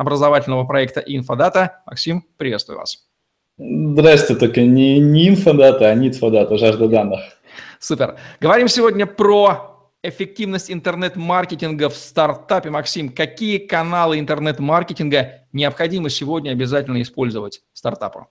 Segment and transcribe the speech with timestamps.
[0.00, 1.82] образовательного проекта «Инфодата».
[1.84, 3.06] Максим, приветствую вас.
[3.58, 7.20] Здрасте, только не, не инфодата, а нитфодата, жажда данных.
[7.78, 8.16] Супер.
[8.40, 12.70] Говорим сегодня про эффективность интернет-маркетинга в стартапе.
[12.70, 18.28] Максим, какие каналы интернет-маркетинга необходимо сегодня обязательно использовать стартапу?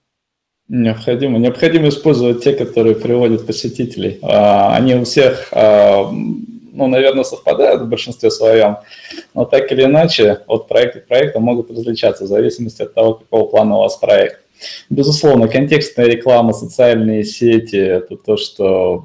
[0.69, 1.37] Необходимо.
[1.37, 4.17] Необходимо использовать те, которые приводят посетителей.
[4.23, 6.11] А, они у всех а,
[6.71, 8.77] ну, наверное, совпадают в большинстве своем,
[9.33, 13.45] но так или иначе от проекта к проекту могут различаться в зависимости от того, какого
[13.45, 14.41] плана у вас проект.
[14.89, 19.03] Безусловно, контекстная реклама, социальные сети– это то, что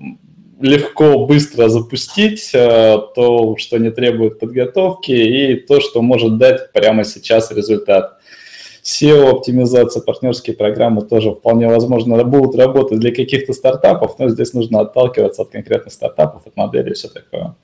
[0.60, 7.04] легко, быстро запустить, э, то, что не требует подготовки, и то, что может дать прямо
[7.04, 8.18] сейчас результат.
[8.84, 15.42] SEO-оптимизация, партнерские программы тоже вполне возможно будут работать для каких-то стартапов, но здесь нужно отталкиваться
[15.42, 17.56] от конкретных стартапов, от модели и все такое.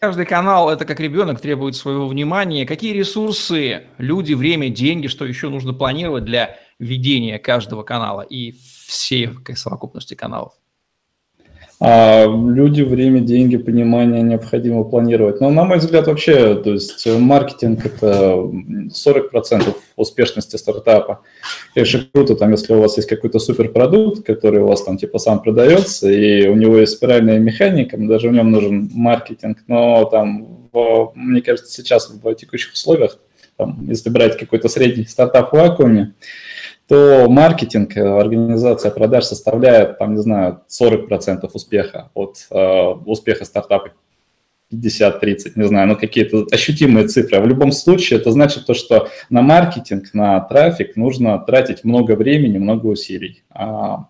[0.00, 2.64] Каждый канал– это как ребенок, требует своего внимания.
[2.64, 8.54] Какие ресурсы, люди, время, деньги, что еще нужно планировать для ведения каждого канала и
[8.86, 10.54] всей совокупности каналов?
[11.86, 15.42] А люди, время, деньги, понимание необходимо планировать.
[15.42, 18.50] Но, на мой взгляд, вообще, то есть маркетинг– это
[18.88, 21.20] 40% успешности стартапа.
[21.74, 25.42] Конечно, круто, там, если у вас есть какой-то суперпродукт, который у вас там типа сам
[25.42, 30.70] продается, и у него есть спиральная механика, даже в нем нужен маркетинг, но там,
[31.14, 33.18] мне кажется, сейчас в текущих условиях,
[33.58, 36.14] там, если брать какой-то средний стартап в вакууме,
[36.86, 43.92] то маркетинг, э, организация продаж составляет, там, не знаю, 40% успеха от э, успеха стартапа.
[44.72, 47.40] 50-30, не знаю, ну какие-то ощутимые цифры.
[47.40, 52.58] В любом случае это значит то, что на маркетинг, на трафик нужно тратить много времени,
[52.58, 53.44] много усилий.
[53.50, 54.06] А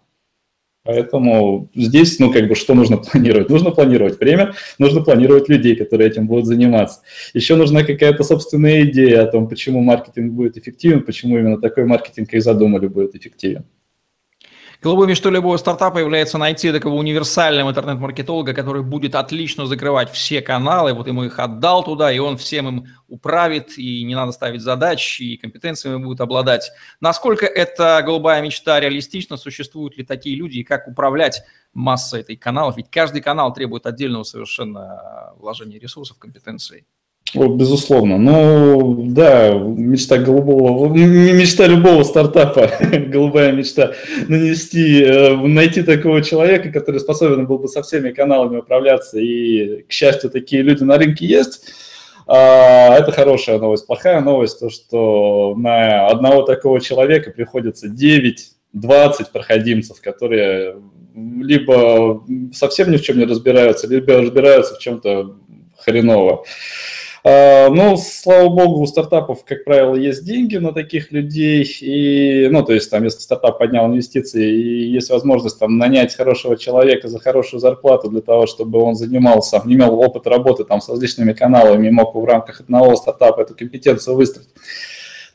[0.84, 3.48] Поэтому здесь, ну, как бы, что нужно планировать?
[3.48, 7.00] Нужно планировать время, нужно планировать людей, которые этим будут заниматься.
[7.32, 12.28] Еще нужна какая-то собственная идея о том, почему маркетинг будет эффективен, почему именно такой маркетинг,
[12.28, 13.64] как задумали, будет эффективен.
[14.84, 20.92] Голубой мечтой любого стартапа является найти такого универсального интернет-маркетолога, который будет отлично закрывать все каналы.
[20.92, 25.22] Вот ему их отдал туда, и он всем им управит, и не надо ставить задач,
[25.22, 26.70] и компетенциями будет обладать.
[27.00, 29.38] Насколько эта голубая мечта реалистична?
[29.38, 31.42] Существуют ли такие люди, и как управлять
[31.72, 32.76] массой этой каналов?
[32.76, 36.84] Ведь каждый канал требует отдельного совершенно вложения ресурсов, компетенций.
[37.32, 38.18] Вот, безусловно.
[38.18, 42.70] Ну, да, мечта голубого, мечта любого стартапа,
[43.08, 43.92] голубая мечта,
[44.28, 49.92] нанести, э, найти такого человека, который способен был бы со всеми каналами управляться, и, к
[49.92, 51.72] счастью, такие люди на рынке есть.
[52.26, 53.86] А, это хорошая новость.
[53.86, 58.36] Плохая новость, то, что на одного такого человека приходится 9-20
[59.32, 60.76] проходимцев, которые
[61.14, 65.36] либо совсем ни в чем не разбираются, либо разбираются в чем-то
[65.78, 66.44] хреново.
[67.26, 72.62] А, ну, слава богу, у стартапов, как правило, есть деньги на таких людей, и, ну,
[72.62, 77.18] то есть, там, если стартап поднял инвестиции, и есть возможность там нанять хорошего человека за
[77.18, 81.90] хорошую зарплату для того, чтобы он занимался, имел опыт работы там с различными каналами и
[81.90, 84.48] мог в рамках одного стартапа эту компетенцию выстроить,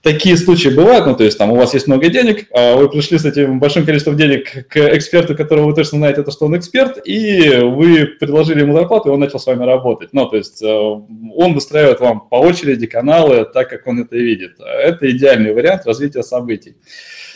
[0.01, 3.17] такие случаи бывают, ну, то есть там у вас есть много денег, а вы пришли
[3.17, 6.99] с этим большим количеством денег к эксперту, которого вы точно знаете, то, что он эксперт,
[7.05, 10.09] и вы предложили ему зарплату, и он начал с вами работать.
[10.13, 14.53] Ну, то есть э, он выстраивает вам по очереди каналы так, как он это видит.
[14.59, 16.75] Это идеальный вариант развития событий.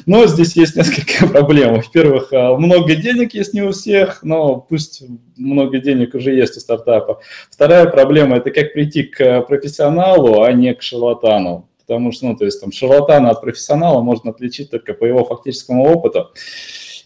[0.05, 1.75] Но здесь есть несколько проблем.
[1.75, 5.03] Во-первых, э, много денег есть не у всех, но пусть
[5.35, 7.19] много денег уже есть у стартапа.
[7.51, 12.45] Вторая проблема– это как прийти к профессионалу, а не к шарлатану потому что, ну, то
[12.45, 16.31] есть там шарлатана от профессионала можно отличить только по его фактическому опыту.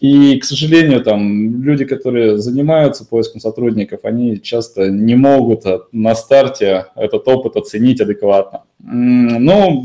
[0.00, 6.86] И, к сожалению, там люди, которые занимаются поиском сотрудников, они часто не могут на старте
[6.94, 8.62] этот опыт оценить адекватно.
[8.80, 9.82] Но,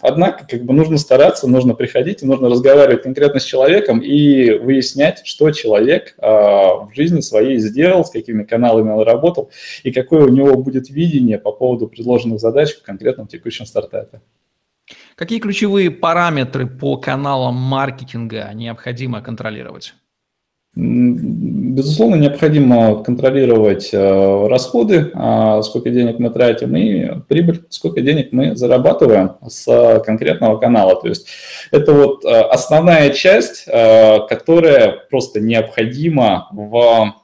[0.00, 5.50] однако, как бы нужно стараться, нужно приходить, нужно разговаривать конкретно с человеком и выяснять, что
[5.50, 9.50] человек а, в жизни своей сделал, с какими каналами он работал,
[9.82, 14.20] и какое у него будет видение по поводу предложенных задач в конкретном текущем стартапе.
[15.16, 19.94] Какие ключевые параметры по каналам маркетинга необходимо контролировать?
[20.74, 28.56] Безусловно, необходимо контролировать э, расходы, а, сколько денег мы тратим, и прибыль, сколько денег мы
[28.56, 31.00] зарабатываем с конкретного канала.
[31.00, 31.28] То есть
[31.70, 37.14] это вот э, основная часть, э, которая просто необходима в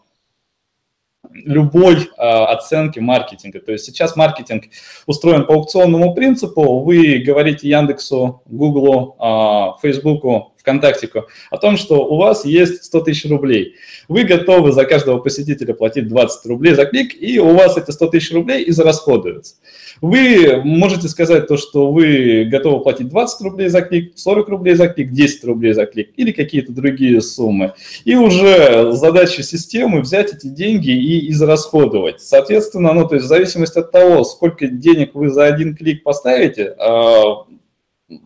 [1.34, 3.60] любой э, оценки маркетинга.
[3.60, 4.64] То есть сейчас маркетинг
[5.06, 6.80] устроен по аукционному принципу.
[6.80, 13.28] Вы говорите Яндексу, Гуглу, э, Фейсбуку, ВКонтактику о том, что у вас есть 100 тысяч
[13.28, 13.74] рублей.
[14.08, 18.06] Вы готовы за каждого посетителя платить 20 рублей за клик, и у вас эти 100
[18.08, 19.56] тысяч рублей израсходуются.
[20.00, 24.88] Вы можете сказать то, что вы готовы платить 20 рублей за клик, 40 рублей за
[24.88, 27.74] клик, 10 рублей за клик или какие-то другие суммы.
[28.04, 32.20] И уже задача системы взять эти деньги и израсходовать.
[32.20, 36.74] Соответственно, ну, то есть в зависимости от того, сколько денег вы за один клик поставите,
[36.78, 37.44] а,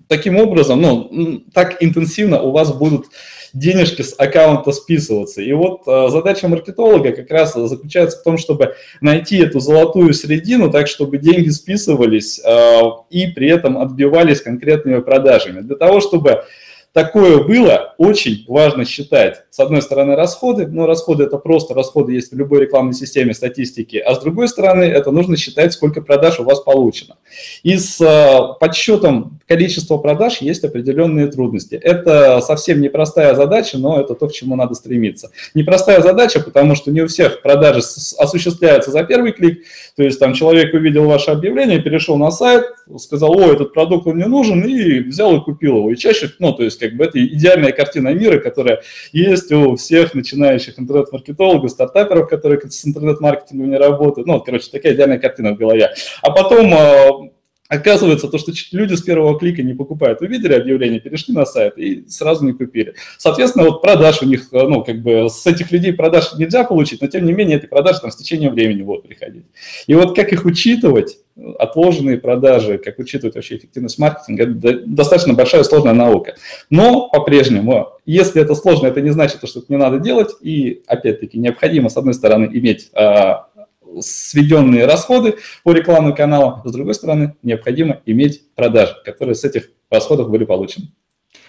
[0.08, 3.06] таким образом, ну, так интенсивно у вас будут
[3.52, 5.40] денежки с аккаунта списываться.
[5.40, 10.70] И вот э, задача маркетолога как раз заключается в том, чтобы найти эту золотую середину,
[10.70, 12.80] так чтобы деньги списывались э,
[13.10, 15.60] и при этом отбивались конкретными продажами.
[15.60, 16.44] Для того, чтобы
[16.96, 22.32] такое было, очень важно считать, с одной стороны, расходы, но расходы это просто расходы есть
[22.32, 26.44] в любой рекламной системе статистики, а с другой стороны, это нужно считать, сколько продаж у
[26.44, 27.16] вас получено.
[27.62, 31.75] И с э, подсчетом количества продаж есть определенные трудности.
[31.75, 35.31] Это совсем непростая задача, но это то, к чему надо стремиться.
[35.52, 37.81] Непростая задача, потому что не у всех продажи
[38.19, 39.64] осуществляются за первый клик,
[39.96, 42.64] то есть там человек увидел ваше объявление, перешел на сайт,
[42.99, 45.90] сказал, о, этот продукт мне нужен, и взял и купил его.
[45.90, 50.14] И чаще, ну, то есть как бы это идеальная картина мира, которая есть у всех
[50.14, 54.26] начинающих интернет-маркетологов, стартаперов, которые с интернет-маркетингом не работают.
[54.26, 55.92] Ну, короче, такая идеальная картина в голове.
[56.22, 57.35] А потом а,
[57.68, 62.08] Оказывается, то, что люди с первого клика не покупают, увидели объявление, перешли на сайт и
[62.08, 62.94] сразу не купили.
[63.18, 67.08] Соответственно, вот продаж у них, ну, как бы с этих людей продаж нельзя получить, но
[67.08, 69.46] тем не менее эти продажи там с течением времени будут приходить.
[69.86, 71.18] И вот как их учитывать,
[71.58, 76.36] отложенные продажи, как учитывать вообще эффективность маркетинга, это достаточно большая сложная наука.
[76.70, 80.30] Но по-прежнему, если это сложно, это не значит, что это не надо делать.
[80.40, 83.48] И опять-таки необходимо, с одной стороны, иметь а,
[84.00, 90.31] сведенные расходы по рекламным каналам, с другой стороны, необходимо иметь продажи, которые с этих расходов
[90.31, 90.88] были получены.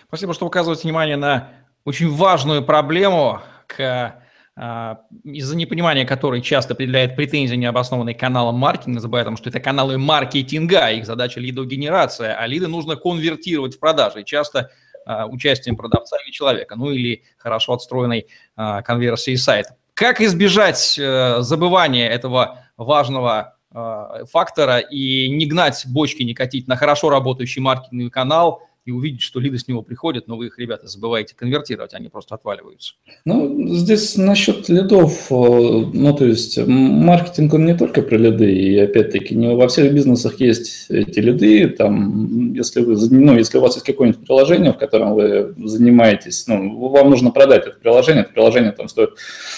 [0.07, 1.49] Спасибо, что указываете внимание на
[1.83, 4.21] очень важную проблему, к,
[4.55, 9.59] а, из-за непонимания которой часто определяет претензии необоснованные каналам маркетинга, забывая о том, что это
[9.59, 14.23] каналы маркетинга, их задача лидогенерация, а лиды нужно конвертировать в продажи.
[14.23, 14.71] Часто
[15.05, 19.77] а, участием продавца или человека, ну или хорошо отстроенной а, конверсии сайта.
[19.97, 26.75] Как избежать э, забывания этого важного э, фактора и не гнать бочки, не катить на
[26.75, 30.87] хорошо работающий маркетинговый канал и увидеть, что лиды с него приходят, но вы их, ребята,
[30.87, 32.93] забываете конвертировать, они просто отваливаются.
[33.25, 38.77] Ну, здесь насчет лидов, э, ну, то есть маркетинг, он не только про лиды, и
[38.79, 43.75] опять-таки не во всех бизнесах есть эти лиды, там, если вы, ну, если у вас
[43.75, 48.71] есть какое-нибудь приложение, в котором вы занимаетесь, ну, вам нужно продать это приложение, это приложение
[48.71, 49.09] там стоит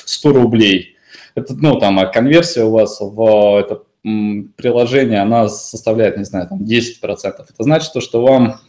[0.05, 0.95] 100 рублей,
[1.35, 3.83] это, ну, там, а конверсия у вас в это
[4.55, 7.01] приложение, она составляет, не знаю, там 10%.
[7.01, 8.59] Это значит то, что вам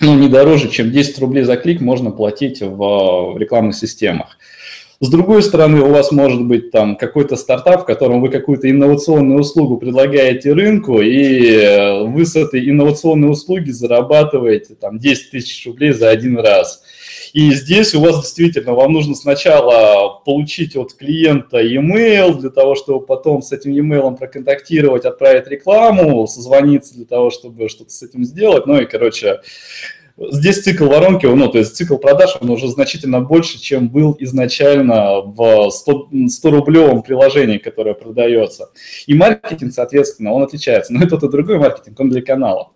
[0.00, 4.36] ну, не дороже, чем 10 рублей за клик можно платить в, в рекламных системах.
[5.04, 9.40] С другой стороны, у вас может быть там какой-то стартап, в котором вы какую-то инновационную
[9.40, 15.92] услугу предлагаете рынку, и э, вы с этой инновационной услуги зарабатываете там 10 тысяч рублей
[15.92, 16.82] за один раз.
[17.34, 23.04] И здесь у вас действительно, вам нужно сначала получить от клиента e-mail для того, чтобы
[23.04, 28.64] потом с этим e-mail проконтактировать, отправить рекламу, созвониться для того, чтобы что-то с этим сделать.
[28.64, 29.40] Ну и, короче,
[30.16, 35.20] Здесь цикл воронки, ну, то есть цикл продаж, он уже значительно больше, чем был изначально
[35.22, 38.70] в 100, 100-рублевом приложении, которое продается.
[39.08, 40.92] И маркетинг, соответственно, он отличается.
[40.92, 42.68] Но это и другой маркетинг, он для каналов.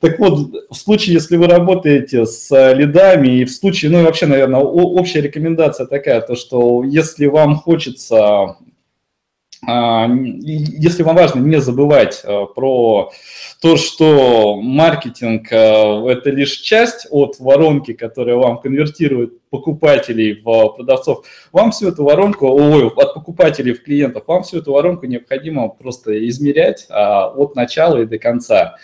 [0.00, 4.26] Так вот, в случае, если вы работаете с лидами, и в случае, ну и вообще,
[4.26, 8.56] наверное, общая рекомендация такая, то что если вам хочется
[9.64, 13.12] если вам важно не забывать э, про
[13.60, 15.56] то, что маркетинг э,–
[16.08, 22.48] это лишь часть от воронки, которая вам конвертирует покупателей в продавцов, вам всю эту воронку,
[22.48, 27.98] ой, от покупателей в клиентов, вам всю эту воронку необходимо просто измерять а, от начала
[28.02, 28.76] и до конца.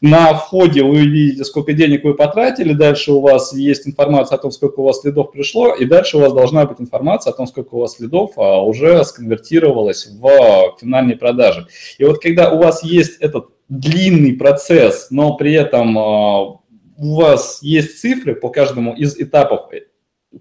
[0.00, 4.50] На входе вы видите, сколько денег вы потратили, дальше у вас есть информация о том,
[4.50, 7.74] сколько у вас следов пришло, и дальше у вас должна быть информация о том, сколько
[7.74, 11.66] у вас следов а, уже сконвертировалось в финальные продажи.
[11.98, 16.60] И вот когда у вас есть этот длинный процесс, но при этом а,
[16.98, 19.70] у вас есть цифры по каждому из этапов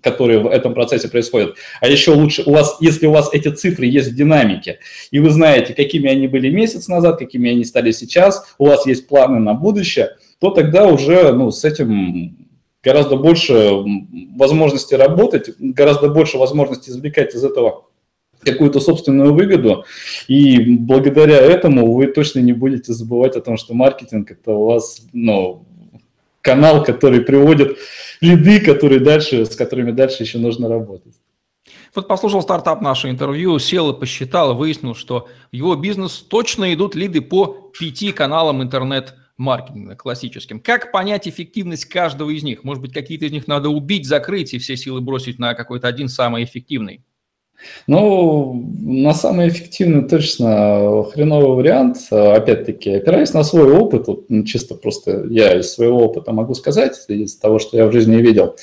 [0.02, 1.56] которые в этом процессе происходят.
[1.82, 4.80] А еще лучше, у вас, если у вас эти цифры есть в динамике,
[5.12, 9.08] и вы знаете, какими они были месяц назад, какими они стали сейчас, у вас есть
[9.08, 12.38] планы на будущее, то тогда уже ну, с этим
[12.84, 13.84] гораздо больше
[14.36, 17.86] возможностей работать, гораздо больше возможностей извлекать из этого
[18.42, 19.86] какую-то собственную выгоду,
[20.28, 25.02] и благодаря этому вы точно не будете забывать о том, что маркетинг это у вас
[25.14, 25.66] ну,
[26.42, 27.78] канал, который приводит
[28.22, 31.16] лиды, которые дальше, с которыми дальше еще нужно работать.
[31.94, 36.94] Вот послушал стартап наше интервью, сел и посчитал, выяснил, что в его бизнес точно идут
[36.94, 40.60] лиды по пяти каналам интернет маркетинга классическим.
[40.60, 42.64] Как понять эффективность каждого из них?
[42.64, 46.10] Может быть, какие-то из них надо убить, закрыть и все силы бросить на какой-то один
[46.10, 47.04] самый эффективный?
[47.88, 54.76] Ну, на самый эффективный точно хреновый вариант, опять-таки, опираясь на свой опыт, вот, ну, чисто
[54.76, 58.56] просто я из своего опыта могу сказать, из того, что я в жизни видел,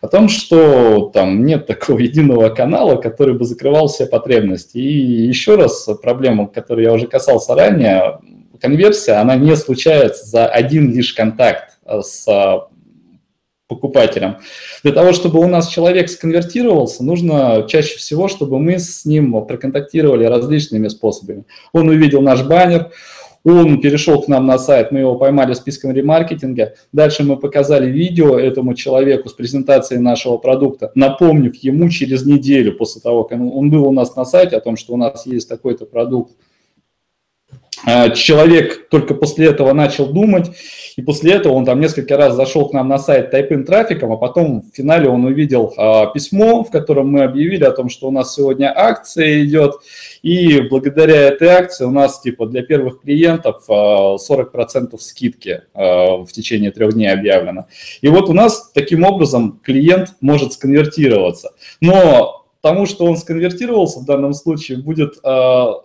[0.00, 4.78] о том, что там нет такого единого канала, который бы закрывал все потребности.
[4.78, 8.18] И еще раз проблема, которую я уже касался ранее,
[8.60, 12.26] конверсия, она не случается за один лишь контакт с
[13.68, 14.38] покупателям.
[14.82, 20.24] Для того, чтобы у нас человек сконвертировался, нужно чаще всего, чтобы мы с ним проконтактировали
[20.24, 21.44] различными способами.
[21.72, 22.90] Он увидел наш баннер,
[23.44, 26.74] он перешел к нам на сайт, мы его поймали списком ремаркетинга.
[26.92, 33.00] Дальше мы показали видео этому человеку с презентацией нашего продукта, напомнив ему через неделю после
[33.00, 35.86] того, как он был у нас на сайте о том, что у нас есть такой-то
[35.86, 36.32] продукт,
[38.14, 40.50] человек только после этого начал думать,
[40.96, 44.16] и после этого он там несколько раз зашел к нам на сайт TypeIn трафиком, а
[44.16, 48.10] потом в финале он увидел а, письмо, в котором мы объявили о том, что у
[48.10, 49.74] нас сегодня акция идет,
[50.22, 56.32] и благодаря этой акции у нас типа для первых клиентов а, 40% скидки а, в
[56.32, 57.66] течение трех дней объявлено.
[58.00, 61.52] И вот у нас таким образом клиент может сконвертироваться.
[61.82, 65.82] Но тому, что он сконвертировался в данном случае, будет а,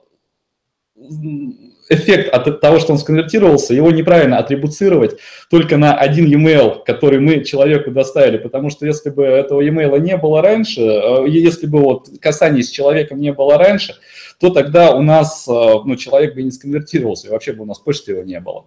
[1.92, 5.18] эффект от того, что он сконвертировался, его неправильно атрибуцировать
[5.50, 10.18] только на один e-mail, который мы человеку доставили, потому что если бы этого e-mail не
[10.18, 13.96] было раньше, э, если бы вот касание с человеком не было раньше,
[14.40, 17.78] то тогда у нас э, ну, человек бы не сконвертировался, и вообще бы у нас
[17.78, 18.66] почты его не было.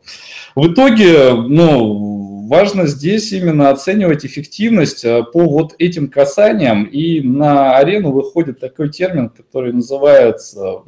[0.54, 7.76] В итоге, ну, важно здесь именно оценивать эффективность э, по вот этим касаниям, и на
[7.76, 10.82] арену выходит такой термин, который называется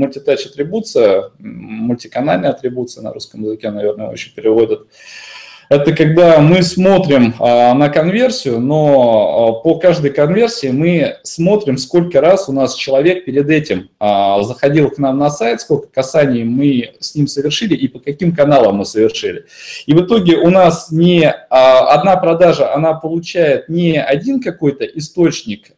[0.00, 4.86] мультитач атрибуция, мультиканальная атрибуция на русском языке, наверное, очень переводят.
[5.68, 12.20] Это когда мы смотрим а, на конверсию, но а, по каждой конверсии мы смотрим, сколько
[12.20, 16.94] раз у нас человек перед этим а, заходил к нам на сайт, сколько касаний мы
[16.98, 19.44] с ним совершили и по каким каналам мы совершили.
[19.86, 25.70] И в итоге у нас не одна продажа, она получает не один какой-то источник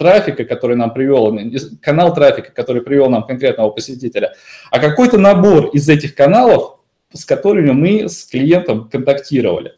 [0.00, 1.38] трафика, который нам привел,
[1.82, 4.32] канал трафика, который привел нам конкретного посетителя,
[4.70, 6.78] а какой-то набор из этих каналов,
[7.12, 9.74] с которыми мы с клиентом контактировали.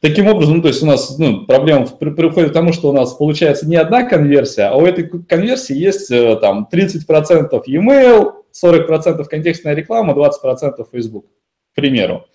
[0.00, 3.66] Таким образом, то есть у нас ну, проблема приходит к тому, что у нас получается
[3.66, 8.32] не одна конверсия, а у этой конверсии есть э, там 30% e-mail,
[8.62, 11.24] 40% контекстная реклама, 20% Facebook,
[11.72, 12.26] к примеру.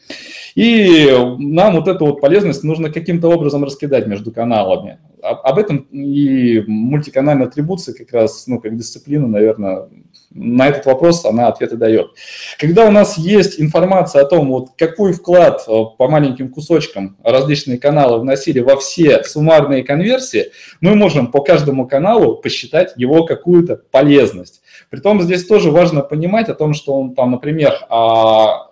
[0.55, 6.63] И нам вот эту вот полезность нужно каким-то образом раскидать между каналами об этом и
[6.67, 9.87] мультиканальная атрибуция как раз, ну, как дисциплина, наверное,
[10.33, 12.11] на этот вопрос она ответы дает.
[12.57, 17.77] Когда у нас есть информация о том, вот какой вклад э, по маленьким кусочкам различные
[17.77, 24.61] каналы вносили во все суммарные конверсии, мы можем по каждому каналу посчитать его какую-то полезность.
[24.89, 28.70] Притом здесь тоже важно понимать о том, что он там, например, а,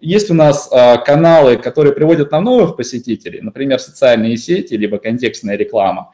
[0.00, 5.56] есть у нас а, каналы, которые приводят нам новых посетителей, например, социальные сети, либо контекстная
[5.56, 6.12] реклама.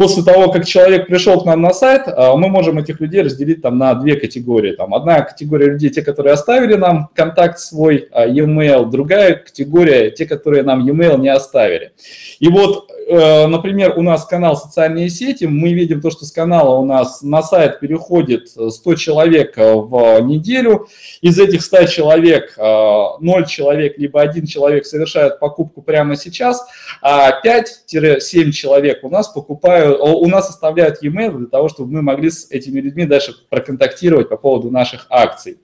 [0.00, 3.60] После того, как человек пришел к нам на сайт, а, мы можем этих людей разделить
[3.60, 4.72] там на две категории.
[4.72, 10.24] Там одна категория людей, те, которые оставили нам контакт свой, а, e-mail, другая категория, те,
[10.24, 11.92] которые нам e-mail не оставили.
[12.38, 16.76] И вот, э, например, у нас канал «Социальные сети», мы видим то, что с канала
[16.76, 20.88] у нас на сайт переходит 100 человек э, в неделю,
[21.20, 22.62] из этих 100 человек 0
[23.20, 26.64] э, человек, либо 1 человек совершают покупку прямо сейчас,
[27.02, 32.30] а 5-7 человек у нас покупают, у нас оставляют e-mail для того, чтобы мы могли
[32.30, 35.58] с этими людьми дальше проконтактировать по поводу наших акций.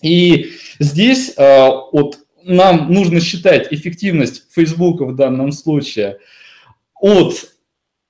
[0.00, 6.18] И здесь от нам нужно считать эффективность Facebook в данном случае
[7.00, 7.34] от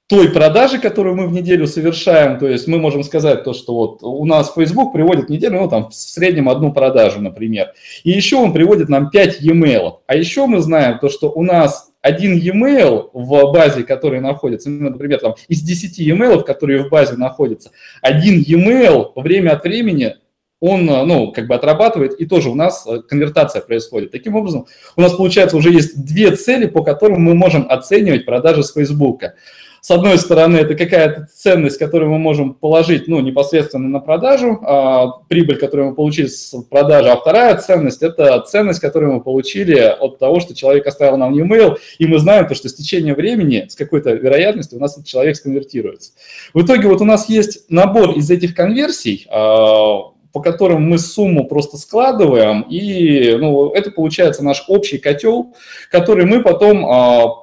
[0.07, 2.39] той продажи, которую мы в неделю совершаем.
[2.39, 5.69] То есть мы можем сказать то, что вот у нас Facebook приводит в неделю, ну
[5.69, 7.73] там в среднем одну продажу, например.
[8.05, 10.01] И еще он приводит нам 5 e-mail.
[10.07, 14.91] А еще мы знаем то, что у нас один e-mail в базе, который находится, ну,
[14.91, 17.71] например, там, из 10 e-mail, которые в базе находятся,
[18.03, 20.17] один e-mail время от времени
[20.61, 24.13] он, ну, как бы отрабатывает, и тоже у нас э, конвертация происходит.
[24.13, 28.63] Таким образом, у нас, получается, уже есть две цели, по которым мы можем оценивать продажи
[28.63, 29.35] с Фейсбука
[29.85, 35.09] с одной стороны, это какая-то ценность, которую мы можем положить ну, непосредственно на продажу, а,
[35.29, 40.21] прибыль, которую мы получили с продажи, а вторая ценность– это ценность, которую мы получили от
[40.21, 43.75] того, что человек оставил нам e-mail, и мы знаем, то, что с течением времени, с
[43.75, 46.13] какой-то вероятностью у нас этот человек сконвертируется.
[46.55, 51.49] В итоге вот у нас есть набор из этих конверсий, а, по которым мы сумму
[51.49, 55.55] просто складываем, и ну, это получается наш общий котел,
[55.91, 57.42] который мы потом а,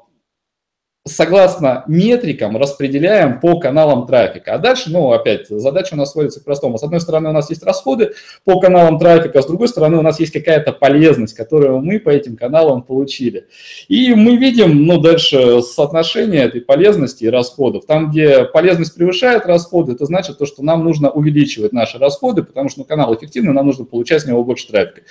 [1.09, 4.53] согласно метрикам распределяем по каналам трафика.
[4.53, 6.77] А дальше, ну, опять, задача у нас сводится к простому.
[6.77, 8.13] С одной стороны, у нас есть расходы
[8.45, 12.37] по каналам трафика, с другой стороны, у нас есть какая-то полезность, которую мы по этим
[12.37, 13.47] каналам получили.
[13.87, 17.85] И мы видим, ну, дальше соотношение этой полезности и расходов.
[17.85, 22.69] Там, где полезность превышает расходы, это значит то, что нам нужно увеличивать наши расходы, потому
[22.69, 25.01] что ну, канал эффективный, нам нужно получать с него больше трафика.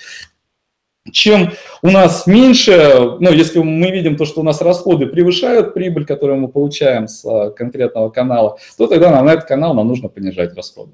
[1.11, 1.51] Чем
[1.81, 6.39] у нас меньше, ну, если мы видим то, что у нас расходы превышают прибыль, которую
[6.39, 10.55] мы получаем с а, конкретного канала, то тогда нам на этот канал нам нужно понижать
[10.55, 10.93] расходы.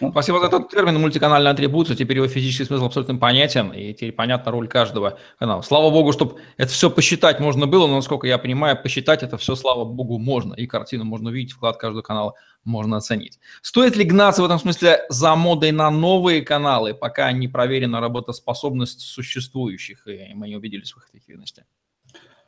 [0.00, 1.96] Ну, Спасибо за этот термин мультиканальная атрибуция.
[1.96, 5.62] Теперь его физический смысл абсолютно понятен, и теперь понятна роль каждого канала.
[5.62, 9.54] Слава богу, чтобы это все посчитать можно было, но, насколько я понимаю, посчитать это все,
[9.54, 10.54] слава богу, можно.
[10.54, 12.34] И картину можно увидеть, вклад каждого канала
[12.64, 13.38] можно оценить.
[13.60, 19.00] Стоит ли гнаться в этом смысле за модой на новые каналы, пока не проверена работоспособность
[19.00, 21.64] существующих, и мы не убедились в их эффективности?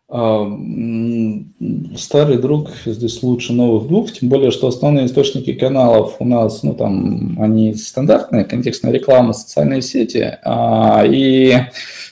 [0.06, 0.46] А,
[1.96, 6.74] старый друг здесь лучше новых двух, тем более, что основные источники каналов у нас, ну
[6.74, 11.54] там, они стандартные, контекстная реклама, социальные сети, а, и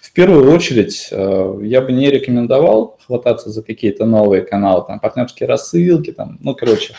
[0.00, 5.46] в первую очередь а, я бы не рекомендовал хвататься за какие-то новые каналы, там, партнерские
[5.46, 6.94] рассылки, там, ну, короче,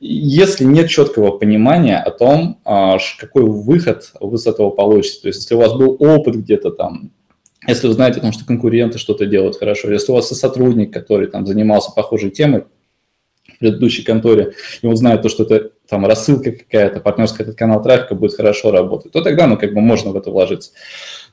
[0.00, 5.54] если нет четкого понимания о том, какой выход вы с этого получите, то есть если
[5.54, 7.12] у вас был опыт где-то там
[7.66, 10.92] если вы знаете о том, что конкуренты что-то делают хорошо, если у вас и сотрудник,
[10.92, 12.64] который там занимался похожей темой
[13.46, 17.82] в предыдущей конторе, и он знает то, что это там рассылка какая-то, партнерский этот канал
[17.82, 20.72] трафика будет хорошо работать, то тогда, ну, как бы можно в это вложиться.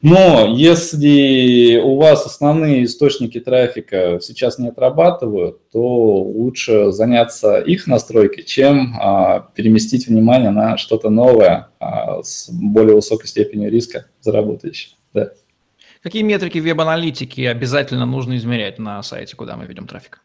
[0.01, 8.43] Но если у вас основные источники трафика сейчас не отрабатывают, то лучше заняться их настройкой,
[8.43, 14.95] чем а, переместить внимание на что-то новое а, с более высокой степенью риска заработающее.
[15.13, 15.31] Да.
[16.01, 20.21] Какие метрики веб-аналитики обязательно нужно измерять на сайте, куда мы ведем трафик?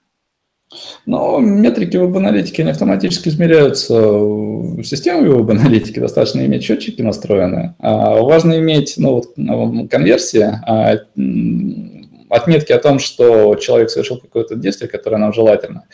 [1.05, 7.75] Ну, метрики веб-аналитики, они автоматически измеряются в системе веб-аналитики, достаточно иметь счетчики настроенные.
[7.79, 10.99] А важно иметь ну, вот, ну, конверсии, а,
[12.31, 15.85] отметки о том, что человек совершил какое-то действие, которое нам желательно.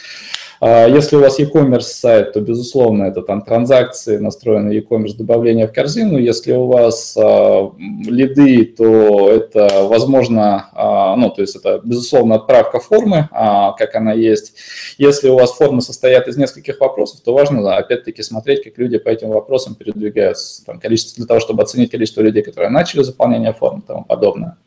[0.65, 5.73] А если у вас e-commerce сайт, то, безусловно, это там транзакции, настроенные e-commerce, добавление в
[5.73, 6.19] корзину.
[6.19, 12.79] Если у вас а, лиды, то это, возможно, а, ну, то есть это, безусловно, отправка
[12.79, 14.55] формы, как она есть.
[14.99, 19.09] Если у вас формы состоят из нескольких вопросов, то важно, опять-таки, смотреть, как люди по
[19.09, 23.81] этим вопросам передвигаются, там, количество, для того, чтобы оценить количество людей, которые начали заполнение форм
[23.81, 24.59] и тому подобное.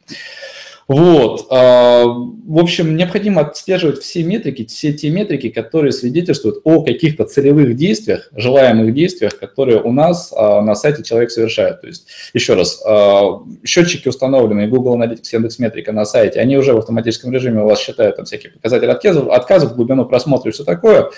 [0.87, 1.47] Вот.
[1.49, 7.75] А, в общем, необходимо отслеживать все метрики, все те метрики, которые свидетельствуют о каких-то целевых
[7.75, 11.81] действиях, желаемых действиях, которые у нас а, на сайте человек совершает.
[11.81, 16.77] То есть, еще раз, а, счетчики установленные Google Analytics, Яндекс.Метрика на сайте, они уже в
[16.77, 21.09] автоматическом режиме у вас считают там всякие показатели отказов, отказов глубину просмотра и все такое.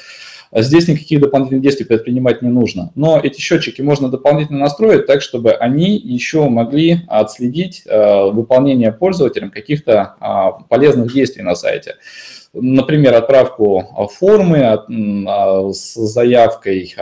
[0.51, 2.91] А здесь никаких дополнительных действий предпринимать не нужно.
[2.95, 9.51] Но эти счетчики можно дополнительно настроить так, чтобы они еще могли отследить э, выполнение пользователям
[9.51, 11.95] каких-то а, полезных действий на сайте
[12.53, 16.95] например, отправку формы а, с заявкой,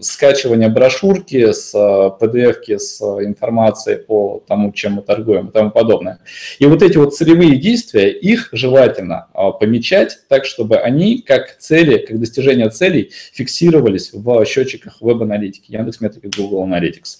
[0.00, 6.20] скачивание брошюрки с PDF с информацией по тому, чем мы торгуем и тому подобное.
[6.58, 9.26] И вот эти вот целевые действия, их желательно
[9.60, 16.64] помечать так, чтобы они как цели, как достижение целей фиксировались в счетчиках веб-аналитики, Яндекс.Метрики, Google
[16.66, 17.18] Analytics.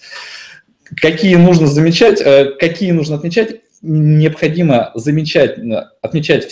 [1.01, 5.57] Какие нужно замечать, э, какие нужно отмечать, необходимо замечать,
[6.01, 6.47] отмечать,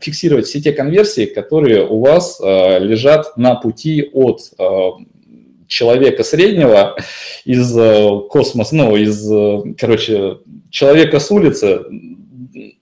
[0.00, 4.90] фиксировать все те конверсии, которые у вас э, лежат на пути от э,
[5.68, 6.96] человека среднего
[7.44, 7.72] из
[8.28, 9.26] космоса, ну, из,
[9.78, 10.38] короче,
[10.70, 11.80] человека с улицы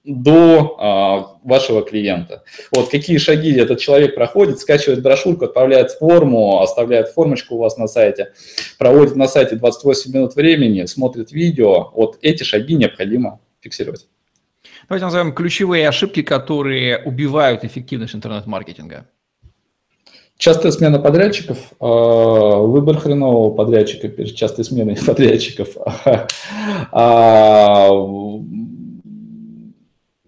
[0.05, 2.43] до а, вашего клиента.
[2.75, 7.87] Вот какие шаги этот человек проходит, скачивает брошюрку, отправляет форму, оставляет формочку у вас на
[7.87, 8.33] сайте,
[8.79, 11.91] проводит на сайте 28 минут времени, смотрит видео.
[11.95, 14.07] Вот эти шаги необходимо фиксировать.
[14.89, 19.07] Давайте назовем ключевые ошибки, которые убивают эффективность интернет-маркетинга.
[20.37, 25.77] Частая смена подрядчиков, а, выбор хренового подрядчика перед частой сменой подрядчиков,
[26.93, 27.91] а,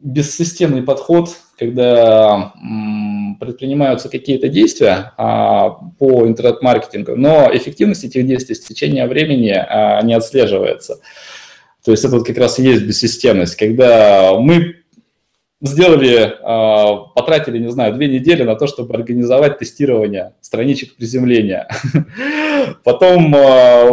[0.02, 2.52] бессистемный подход, когда
[3.40, 9.54] предпринимаются какие-то действия а, по интернет-маркетингу, но эффективность этих действий с течением времени
[10.04, 10.96] не отслеживается.
[11.84, 14.76] То есть это вот как раз и есть бессистемность, когда мы
[15.62, 21.68] сделали, а, потратили, не знаю, две недели на то, чтобы организовать тестирование страничек приземления.
[22.84, 23.88] Потом а,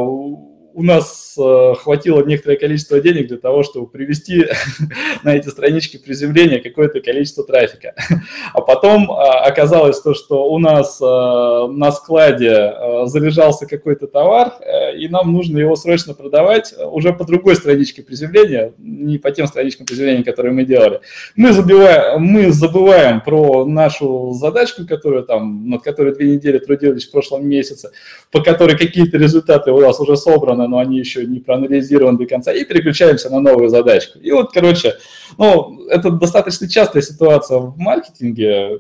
[0.80, 4.46] у нас э, хватило некоторое количество денег для того, чтобы привести
[5.24, 7.94] на эти странички приземления какое-то количество трафика.
[8.54, 14.54] А потом а, оказалось то, что у нас э, на складе э, заряжался какой-то товар,
[14.96, 19.86] и нам нужно его срочно продавать уже по другой страничке приземления, не по тем страничкам
[19.86, 21.02] приземления, которые мы делали.
[21.36, 27.12] Мы, забиваем, мы забываем про нашу задачку, которую там, над которой две недели трудились в
[27.12, 27.92] прошлом месяце,
[28.32, 32.54] по которой какие-то результаты у нас уже собраны, но они еще не проанализированы до конца,
[32.54, 34.20] и переключаемся на новую задачку.
[34.20, 34.96] И вот, короче,
[35.38, 38.80] ну, это достаточно частая ситуация в маркетинге,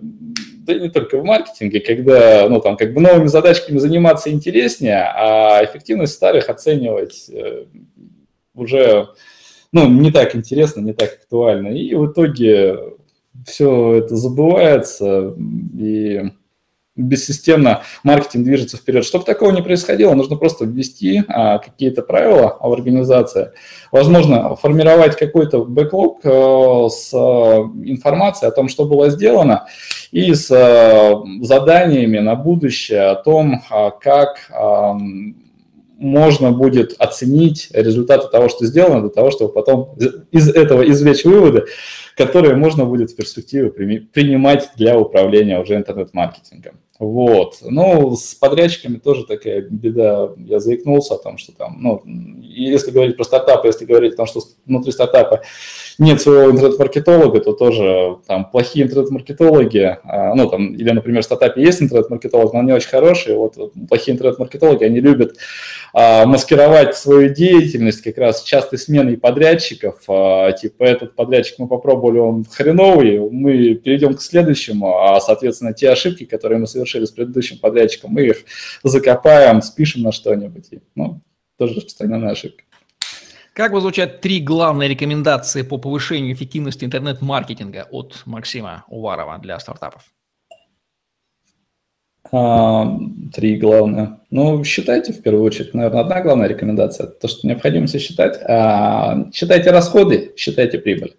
[0.66, 5.04] да и не только в маркетинге, когда, ну, там, как бы новыми задачками заниматься интереснее,
[5.04, 7.66] а эффективность старых оценивать э,
[8.54, 9.10] уже,
[9.72, 11.70] ну, не так интересно, не так актуально.
[11.70, 12.78] И в итоге
[13.46, 15.36] все это забывается,
[15.78, 16.32] и
[17.00, 19.06] бессистемно маркетинг движется вперед.
[19.06, 23.52] Чтобы такого не происходило, нужно просто ввести а, какие-то правила в организации.
[23.92, 29.68] Возможно, формировать какой-то бэклог а, с а, информацией о том, что было сделано,
[30.12, 34.98] и с а, заданиями на будущее о том, а, как а,
[36.00, 39.96] можно будет оценить результаты того, что сделано, для того, чтобы потом
[40.32, 41.66] из этого извлечь выводы,
[42.16, 46.80] которые можно будет в перспективе принимать для управления уже интернет-маркетингом.
[47.00, 47.60] Вот.
[47.62, 50.32] Ну, с подрядчиками тоже такая беда.
[50.38, 54.26] Я заикнулся о том, что там, ну, если говорить про стартапы, если говорить о том,
[54.26, 55.42] что внутри стартапа
[55.98, 61.62] нет своего интернет-маркетолога, то тоже там плохие интернет-маркетологи, а, ну, там, или, например, в стартапе
[61.62, 63.56] есть интернет-маркетолог, но он не очень хороший, вот
[63.88, 65.36] плохие интернет-маркетологи, они любят
[65.94, 72.20] а, маскировать свою деятельность как раз частой сменой подрядчиков, а, типа этот подрядчик мы попробовали,
[72.20, 77.58] он хреновый, мы перейдем к следующему, а, соответственно, те ошибки, которые мы совершили с предыдущим
[77.60, 78.38] подрядчиком, мы их
[78.84, 81.22] закопаем, спишем на что-нибудь, ну,
[81.58, 82.64] тоже распространенная ошибка.
[83.54, 90.04] Как бы звучат три главные рекомендации по повышению эффективности интернет-маркетинга от Максима Уварова для стартапов?
[92.32, 92.98] А,
[93.34, 94.20] три главные.
[94.30, 98.40] Ну, считайте в первую очередь, наверное, одна главная рекомендация, то, что необходимо все считать.
[98.44, 101.16] А, считайте расходы, считайте прибыль.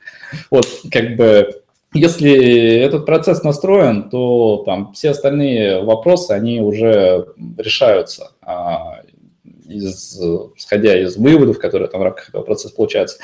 [0.51, 1.60] Вот, как бы,
[1.93, 7.27] если этот процесс настроен, то там все остальные вопросы, они уже
[7.59, 8.33] решаются.
[8.43, 9.01] А,
[9.71, 10.21] из,
[10.57, 13.19] исходя из выводов, которые там в рамках этого процесса получаются.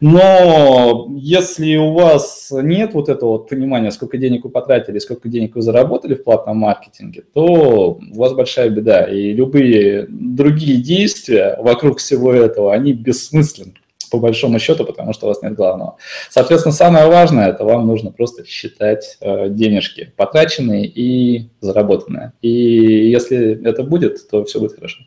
[0.00, 5.56] Но если у вас нет вот этого вот понимания, сколько денег вы потратили, сколько денег
[5.56, 9.04] вы заработали в платном маркетинге, то у вас большая беда.
[9.04, 13.74] И любые другие действия вокруг всего этого, они бессмысленны
[14.10, 15.96] по большому счету, потому что у вас нет главного.
[16.30, 22.32] Соответственно, самое важное, это вам нужно просто считать э, денежки, потраченные и заработанные.
[22.42, 25.02] И если это будет, то все будет хорошо.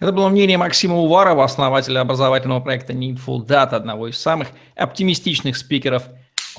[0.00, 6.04] Это было мнение Максима Уварова, основателя образовательного проекта Needful Data, одного из самых оптимистичных спикеров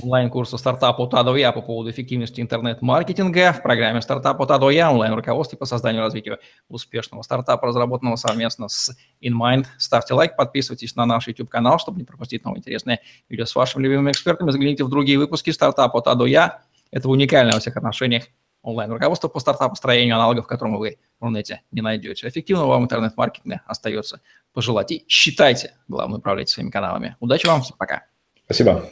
[0.01, 4.91] онлайн-курса стартап от А Я по поводу эффективности интернет-маркетинга в программе стартап от А Я
[4.91, 9.65] онлайн-руководстве по созданию и развитию успешного стартапа, разработанного совместно с InMind.
[9.77, 12.99] Ставьте лайк, подписывайтесь на наш YouTube-канал, чтобы не пропустить новые интересные
[13.29, 14.51] видео с вашими любимыми экспертами.
[14.51, 16.61] Загляните в другие выпуски стартапа от А Я.
[16.91, 18.25] Это уникально во всех отношениях
[18.61, 22.27] онлайн-руководство по стартап-построению, аналогов которому вы в интернете не найдете.
[22.27, 24.21] Эффективного вам интернет-маркетинга остается
[24.53, 24.91] пожелать.
[24.91, 27.15] И считайте, главное, управлять своими каналами.
[27.19, 28.05] Удачи вам, пока.
[28.45, 28.89] Спасибо.